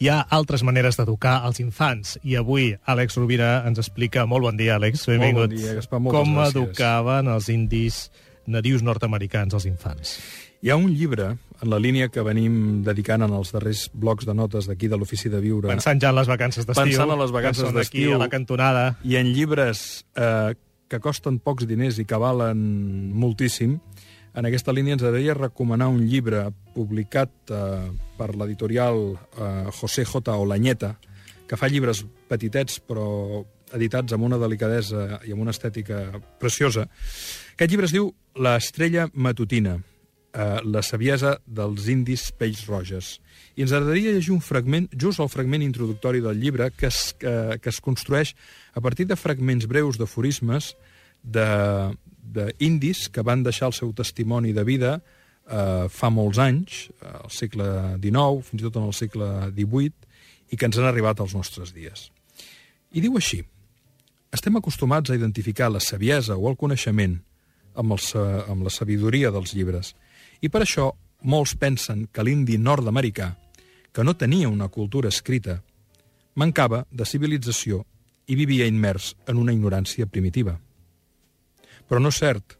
hi 0.00 0.08
ha 0.12 0.20
altres 0.30 0.62
maneres 0.62 0.96
d'educar 0.98 1.40
els 1.48 1.58
infants. 1.60 2.16
I 2.22 2.36
avui 2.38 2.70
Àlex 2.86 3.16
Rovira 3.18 3.64
ens 3.66 3.78
explica... 3.82 4.26
Molt 4.30 4.44
bon 4.46 4.56
dia, 4.60 4.76
Àlex. 4.78 5.06
Benvingut. 5.10 5.48
Molt 5.48 5.54
bon 5.54 5.58
dia, 5.58 5.74
Gaspar. 5.78 6.00
Moltes 6.00 6.20
Com 6.20 6.36
gràcies. 6.36 6.54
educaven 6.56 7.30
els 7.34 7.48
indis 7.54 7.98
nadius 8.48 8.82
nord-americans 8.86 9.54
als 9.58 9.66
infants. 9.68 10.14
Hi 10.62 10.70
ha 10.72 10.76
un 10.78 10.88
llibre, 10.90 11.36
en 11.62 11.70
la 11.70 11.78
línia 11.78 12.08
que 12.10 12.22
venim 12.26 12.80
dedicant 12.86 13.22
en 13.26 13.34
els 13.34 13.52
darrers 13.54 13.88
blocs 13.92 14.26
de 14.26 14.34
notes 14.34 14.66
d'aquí 14.66 14.88
de 14.90 14.96
l'Ofici 14.98 15.28
de 15.30 15.38
Viure, 15.42 15.68
Pensant 15.70 16.00
ja 16.02 16.10
en 16.10 16.16
les 16.18 16.30
vacances 16.30 16.66
d'estiu. 16.66 16.84
Pensant 16.88 17.12
en 17.14 17.20
les 17.20 17.34
vacances 17.34 17.74
d'estiu. 17.74 18.14
a 18.14 18.18
la 18.24 18.28
cantonada. 18.32 18.96
i 19.04 19.16
en 19.20 19.30
llibres 19.34 20.04
eh, 20.16 20.54
que 20.88 20.98
costen 21.04 21.38
pocs 21.38 21.66
diners 21.68 21.98
i 22.00 22.06
que 22.08 22.16
valen 22.18 23.12
moltíssim, 23.14 23.78
en 24.38 24.46
aquesta 24.46 24.72
línia 24.72 24.94
ens 24.94 25.02
agradaria 25.02 25.34
recomanar 25.34 25.88
un 25.90 26.04
llibre 26.06 26.44
publicat 26.74 27.50
eh, 27.50 27.88
per 28.18 28.30
l'editorial 28.38 29.00
eh, 29.16 29.66
José 29.80 30.04
J. 30.06 30.34
Olañeta, 30.38 30.94
que 31.48 31.58
fa 31.58 31.70
llibres 31.70 32.04
petitets 32.30 32.78
però 32.78 33.42
editats 33.74 34.14
amb 34.14 34.28
una 34.28 34.38
delicadesa 34.40 35.20
i 35.26 35.34
amb 35.34 35.42
una 35.42 35.54
estètica 35.54 36.20
preciosa. 36.40 36.86
Aquest 37.56 37.72
llibre 37.72 37.88
es 37.90 37.94
diu 37.96 38.12
La 38.38 38.54
estrella 38.56 39.08
matutina, 39.14 39.74
eh, 40.30 40.60
la 40.62 40.82
saviesa 40.86 41.34
dels 41.44 41.88
indis 41.90 42.28
pells 42.30 42.62
roges. 42.68 43.16
I 43.58 43.66
ens 43.66 43.74
agradaria 43.74 44.14
llegir 44.14 44.36
un 44.36 44.44
fragment, 44.44 44.86
just 44.94 45.18
el 45.18 45.32
fragment 45.32 45.64
introductori 45.66 46.22
del 46.22 46.38
llibre, 46.38 46.70
que 46.70 46.86
es, 46.86 47.16
que, 47.18 47.58
que 47.58 47.74
es 47.74 47.80
construeix 47.82 48.36
a 48.74 48.80
partir 48.80 49.08
de 49.10 49.18
fragments 49.18 49.66
breus 49.66 49.98
d'aforismes 49.98 50.76
d'indis 52.38 53.08
que 53.12 53.24
van 53.26 53.42
deixar 53.46 53.68
el 53.70 53.76
seu 53.76 53.92
testimoni 53.96 54.52
de 54.56 54.64
vida 54.64 54.92
eh, 54.98 55.86
fa 55.90 56.10
molts 56.12 56.38
anys, 56.42 56.88
eh, 57.02 57.12
al 57.24 57.30
segle 57.34 57.68
XIX, 58.02 58.42
fins 58.46 58.62
i 58.62 58.66
tot 58.68 58.78
en 58.80 58.88
el 58.88 58.94
segle 58.96 59.28
XVIII, 59.52 59.92
i 60.50 60.56
que 60.56 60.68
ens 60.68 60.78
han 60.80 60.88
arribat 60.88 61.20
als 61.20 61.34
nostres 61.36 61.74
dies. 61.76 62.08
I 62.96 63.02
diu 63.04 63.16
així, 63.20 63.42
estem 64.32 64.56
acostumats 64.56 65.10
a 65.10 65.16
identificar 65.16 65.70
la 65.72 65.80
saviesa 65.80 66.36
o 66.36 66.48
el 66.50 66.56
coneixement 66.60 67.18
amb, 67.78 67.92
el, 67.92 68.00
sa- 68.00 68.44
amb 68.48 68.64
la 68.64 68.72
sabidoria 68.72 69.30
dels 69.34 69.52
llibres, 69.56 69.94
i 70.40 70.48
per 70.48 70.62
això 70.64 70.90
molts 71.28 71.56
pensen 71.58 72.06
que 72.12 72.24
l'indi 72.24 72.56
nord-americà, 72.58 73.32
que 73.92 74.04
no 74.04 74.14
tenia 74.16 74.48
una 74.48 74.68
cultura 74.68 75.08
escrita, 75.10 75.58
mancava 76.38 76.84
de 76.92 77.04
civilització 77.08 77.82
i 78.28 78.36
vivia 78.38 78.66
immers 78.68 79.14
en 79.26 79.40
una 79.40 79.52
ignorància 79.56 80.06
primitiva. 80.06 80.58
Però 81.88 82.00
no 82.00 82.12
és 82.12 82.20
cert. 82.20 82.56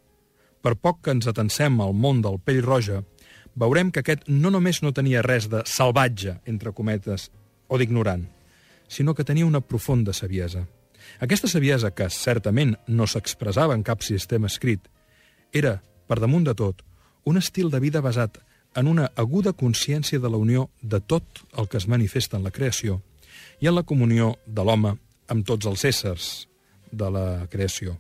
Per 0.65 0.75
poc 0.75 1.05
que 1.05 1.15
ens 1.15 1.29
atensem 1.31 1.79
al 1.81 1.95
món 1.95 2.23
del 2.25 2.41
pell 2.43 2.63
roja, 2.65 3.03
veurem 3.59 3.93
que 3.93 4.03
aquest 4.03 4.27
no 4.29 4.51
només 4.55 4.83
no 4.83 4.95
tenia 4.95 5.23
res 5.23 5.49
de 5.53 5.63
salvatge, 5.67 6.39
entre 6.47 6.73
cometes, 6.73 7.29
o 7.69 7.79
d'ignorant, 7.79 8.25
sinó 8.89 9.15
que 9.15 9.25
tenia 9.25 9.47
una 9.47 9.61
profunda 9.61 10.13
saviesa. 10.13 10.65
Aquesta 11.21 11.49
saviesa, 11.49 11.93
que 11.95 12.09
certament 12.11 12.77
no 12.87 13.07
s'expressava 13.07 13.77
en 13.77 13.85
cap 13.85 14.03
sistema 14.03 14.49
escrit, 14.49 14.81
era, 15.53 15.79
per 16.09 16.21
damunt 16.21 16.45
de 16.49 16.55
tot, 16.57 16.83
un 17.25 17.37
estil 17.37 17.71
de 17.71 17.81
vida 17.81 18.01
basat 18.05 18.39
en 18.77 18.89
una 18.89 19.09
aguda 19.17 19.53
consciència 19.53 20.21
de 20.21 20.31
la 20.31 20.41
unió 20.41 20.69
de 20.83 21.01
tot 21.01 21.43
el 21.57 21.69
que 21.69 21.79
es 21.81 21.89
manifesta 21.89 22.37
en 22.37 22.45
la 22.45 22.53
creació 22.55 23.01
i 23.61 23.69
en 23.69 23.75
la 23.77 23.85
comunió 23.85 24.35
de 24.47 24.65
l'home 24.65 24.95
amb 25.29 25.47
tots 25.47 25.67
els 25.67 25.85
éssers 25.85 26.29
de 26.93 27.11
la 27.11 27.47
creació. 27.51 27.99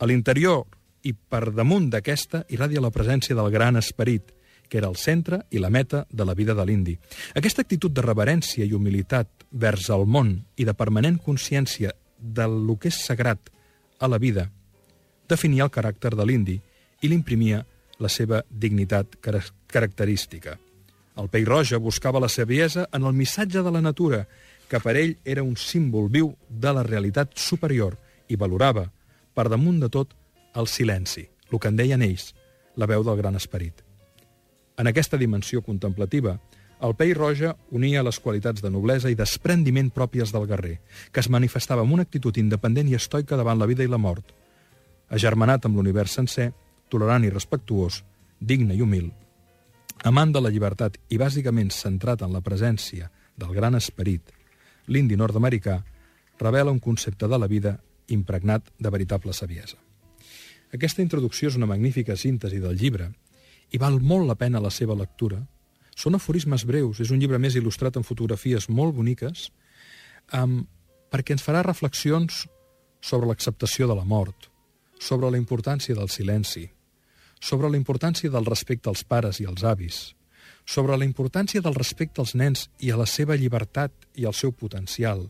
A 0.00 0.06
l'interior 0.08 0.64
i 1.04 1.12
per 1.12 1.50
damunt 1.52 1.90
d'aquesta 1.92 2.46
irradia 2.48 2.80
la 2.80 2.92
presència 2.92 3.36
del 3.36 3.50
gran 3.52 3.76
esperit, 3.76 4.32
que 4.70 4.78
era 4.78 4.88
el 4.88 4.96
centre 4.96 5.42
i 5.50 5.60
la 5.60 5.68
meta 5.68 6.06
de 6.10 6.24
la 6.24 6.34
vida 6.34 6.54
de 6.54 6.64
l'indi. 6.64 6.94
Aquesta 7.36 7.60
actitud 7.60 7.92
de 7.92 8.04
reverència 8.06 8.64
i 8.64 8.72
humilitat 8.72 9.44
vers 9.50 9.90
el 9.90 10.06
món 10.06 10.38
i 10.56 10.64
de 10.64 10.74
permanent 10.78 11.18
consciència 11.20 11.92
del 12.16 12.54
lo 12.66 12.78
que 12.78 12.88
és 12.88 13.00
sagrat 13.04 13.50
a 13.98 14.08
la 14.08 14.18
vida 14.18 14.48
definia 15.28 15.66
el 15.66 15.72
caràcter 15.74 16.14
de 16.16 16.26
l'indi 16.26 16.56
i 17.00 17.08
l'imprimia 17.08 17.60
la 18.00 18.08
seva 18.08 18.40
dignitat 18.50 19.18
cara- 19.20 19.44
característica. 19.66 20.56
El 21.20 21.28
pell 21.28 21.46
roja 21.46 21.78
buscava 21.78 22.22
la 22.22 22.30
saviesa 22.32 22.88
en 22.92 23.04
el 23.04 23.12
missatge 23.12 23.62
de 23.62 23.70
la 23.70 23.82
natura, 23.84 24.24
que 24.68 24.80
per 24.80 24.96
ell 24.96 25.16
era 25.24 25.44
un 25.44 25.56
símbol 25.56 26.08
viu 26.08 26.32
de 26.48 26.72
la 26.72 26.86
realitat 26.86 27.36
superior 27.36 27.98
i 28.28 28.38
valorava, 28.40 28.86
per 29.34 29.48
damunt 29.48 29.80
de 29.80 29.88
tot, 29.88 30.14
el 30.54 30.66
silenci, 30.66 31.28
el 31.50 31.58
que 31.58 31.70
en 31.70 31.76
deien 31.78 32.02
ells, 32.02 32.32
la 32.76 32.88
veu 32.90 33.04
del 33.06 33.18
gran 33.18 33.36
esperit. 33.36 33.84
En 34.78 34.88
aquesta 34.88 35.18
dimensió 35.20 35.62
contemplativa, 35.62 36.38
el 36.80 36.94
pell 36.96 37.12
roja 37.14 37.54
unia 37.76 38.02
les 38.02 38.18
qualitats 38.24 38.62
de 38.64 38.70
noblesa 38.72 39.10
i 39.12 39.18
desprendiment 39.18 39.90
pròpies 39.92 40.32
del 40.32 40.46
guerrer, 40.48 40.78
que 41.12 41.20
es 41.20 41.28
manifestava 41.28 41.84
amb 41.84 41.92
una 41.92 42.06
actitud 42.08 42.38
independent 42.40 42.88
i 42.88 42.96
estoica 42.96 43.36
davant 43.36 43.60
la 43.60 43.68
vida 43.68 43.84
i 43.84 43.90
la 43.90 44.00
mort, 44.00 44.32
agermanat 45.10 45.66
amb 45.66 45.76
l'univers 45.76 46.16
sencer, 46.16 46.50
tolerant 46.88 47.26
i 47.26 47.32
respectuós, 47.34 48.00
digne 48.40 48.74
i 48.74 48.80
humil, 48.80 49.10
amant 50.04 50.32
de 50.32 50.40
la 50.40 50.50
llibertat 50.50 50.96
i 51.12 51.18
bàsicament 51.20 51.70
centrat 51.74 52.22
en 52.24 52.32
la 52.32 52.40
presència 52.40 53.10
del 53.36 53.52
gran 53.52 53.76
esperit, 53.76 54.32
l'indi 54.88 55.16
nord-americà 55.20 55.82
revela 56.40 56.72
un 56.72 56.80
concepte 56.80 57.28
de 57.28 57.38
la 57.38 57.46
vida 57.46 57.76
impregnat 58.14 58.68
de 58.78 58.90
veritable 58.90 59.32
saviesa. 59.36 59.78
Aquesta 60.74 61.02
introducció 61.02 61.50
és 61.50 61.56
una 61.58 61.68
magnífica 61.70 62.16
síntesi 62.16 62.60
del 62.62 62.76
llibre 62.78 63.10
i 63.74 63.78
val 63.78 63.98
molt 64.00 64.28
la 64.28 64.36
pena 64.38 64.62
la 64.62 64.70
seva 64.70 64.94
lectura. 64.98 65.40
Són 65.96 66.14
aforismes 66.14 66.64
breus, 66.66 67.00
és 67.02 67.10
un 67.10 67.18
llibre 67.18 67.38
més 67.38 67.56
il·lustrat 67.58 67.96
amb 67.98 68.06
fotografies 68.06 68.68
molt 68.70 68.94
boniques, 68.94 69.48
um, 70.34 70.62
perquè 71.10 71.34
ens 71.34 71.44
farà 71.44 71.64
reflexions 71.66 72.44
sobre 73.02 73.28
l'acceptació 73.30 73.88
de 73.90 73.96
la 73.98 74.06
mort, 74.06 74.50
sobre 75.00 75.30
la 75.30 75.40
importància 75.40 75.96
del 75.96 76.10
silenci, 76.12 76.68
sobre 77.40 77.70
la 77.70 77.78
importància 77.80 78.30
del 78.30 78.46
respecte 78.46 78.90
als 78.90 79.02
pares 79.02 79.40
i 79.40 79.46
als 79.48 79.64
avis, 79.64 80.00
sobre 80.66 80.96
la 80.96 81.06
importància 81.08 81.62
del 81.64 81.74
respecte 81.74 82.20
als 82.20 82.34
nens 82.36 82.68
i 82.78 82.92
a 82.92 82.98
la 83.00 83.06
seva 83.08 83.36
llibertat 83.36 83.92
i 84.14 84.26
al 84.28 84.36
seu 84.36 84.52
potencial, 84.52 85.26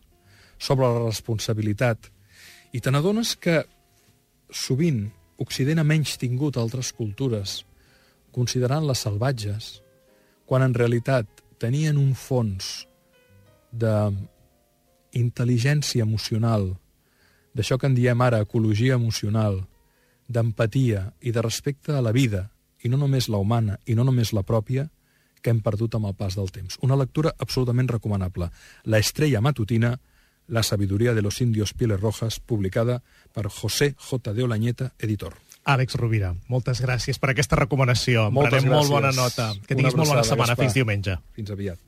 sobre 0.58 0.88
la 0.90 1.06
responsabilitat. 1.06 2.10
I 2.72 2.78
te 2.78 2.90
n'adones 2.94 3.34
que 3.34 3.64
sovint 4.54 5.08
Occident 5.42 5.80
ha 5.80 5.86
menys 5.86 6.14
tingut 6.20 6.58
altres 6.60 6.92
cultures, 6.94 7.64
considerant-les 8.30 9.00
salvatges, 9.06 9.80
quan 10.46 10.62
en 10.62 10.76
realitat 10.76 11.26
tenien 11.58 11.98
un 11.98 12.12
fons 12.14 12.84
de 13.72 13.94
intel·ligència 15.18 16.06
emocional, 16.06 16.68
d'això 17.54 17.78
que 17.78 17.90
en 17.90 17.96
diem 17.98 18.22
ara 18.22 18.42
ecologia 18.44 18.94
emocional, 18.94 19.64
d'empatia 20.30 21.08
i 21.26 21.34
de 21.34 21.42
respecte 21.42 21.96
a 21.96 22.04
la 22.04 22.14
vida, 22.14 22.46
i 22.84 22.88
no 22.88 23.00
només 23.00 23.28
la 23.28 23.40
humana 23.42 23.80
i 23.86 23.96
no 23.98 24.06
només 24.06 24.30
la 24.32 24.46
pròpia, 24.46 24.86
que 25.42 25.50
hem 25.50 25.60
perdut 25.64 25.96
amb 25.96 26.10
el 26.10 26.14
pas 26.14 26.36
del 26.36 26.52
temps. 26.52 26.78
Una 26.84 26.98
lectura 27.00 27.32
absolutament 27.38 27.88
recomanable. 27.88 28.50
La 28.84 29.00
estrella 29.00 29.40
matutina, 29.40 29.96
La 30.50 30.64
sabiduría 30.64 31.14
de 31.14 31.22
los 31.22 31.40
indios 31.40 31.72
pieles 31.72 32.00
rojas, 32.00 32.40
publicada 32.40 33.02
per 33.32 33.46
José 33.46 33.94
J. 33.96 34.34
de 34.34 34.42
Olañeta, 34.42 34.92
editor. 34.98 35.36
Àlex 35.64 35.94
Rovira, 35.94 36.32
moltes 36.48 36.80
gràcies 36.82 37.20
per 37.22 37.30
aquesta 37.30 37.54
recomanació. 37.54 38.30
Moltes 38.34 38.58
prenem 38.58 38.72
molt 38.74 38.88
gràcies. 38.88 38.96
bona 38.96 39.12
nota. 39.14 39.52
Que 39.68 39.76
tinguis 39.76 39.94
molt 39.94 40.10
bona 40.10 40.24
setmana. 40.26 40.56
Fins 40.58 40.74
diumenge. 40.74 41.18
Fins 41.36 41.52
aviat. 41.54 41.78